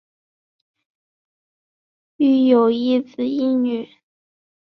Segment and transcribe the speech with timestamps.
[2.17, 3.87] 育有一子一女。